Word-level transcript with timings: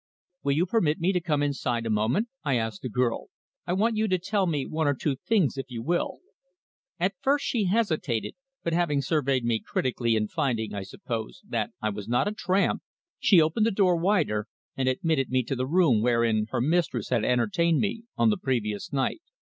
"Will 0.41 0.53
you 0.53 0.65
permit 0.65 0.99
me 0.99 1.13
to 1.13 1.21
come 1.21 1.43
inside 1.43 1.85
a 1.85 1.91
moment?" 1.91 2.27
I 2.43 2.55
asked 2.57 2.81
the 2.81 2.89
girl. 2.89 3.27
"I 3.67 3.73
want 3.73 3.97
you 3.97 4.07
to 4.07 4.17
tell 4.17 4.47
me 4.47 4.65
one 4.65 4.87
or 4.87 4.95
two 4.95 5.15
things, 5.15 5.59
if 5.59 5.67
you 5.69 5.83
will." 5.83 6.21
At 6.99 7.13
first 7.21 7.45
she 7.45 7.65
hesitated, 7.65 8.33
but 8.63 8.73
having 8.73 9.03
surveyed 9.03 9.45
me 9.45 9.59
critically 9.59 10.15
and 10.15 10.27
finding, 10.31 10.73
I 10.73 10.81
suppose, 10.81 11.43
that 11.47 11.69
I 11.83 11.89
was 11.91 12.07
not 12.07 12.27
a 12.27 12.31
tramp 12.31 12.81
she 13.19 13.39
opened 13.39 13.67
the 13.67 13.69
door 13.69 13.95
wider 13.95 14.47
and 14.75 14.89
admitted 14.89 15.29
me 15.29 15.43
to 15.43 15.55
the 15.55 15.67
room 15.67 16.01
wherein 16.01 16.47
her 16.49 16.61
mistress 16.61 17.09
had 17.09 17.23
entertained 17.23 17.79
me 17.79 18.05
on 18.17 18.31
the 18.31 18.37
previous 18.37 18.91
night. 18.91 19.21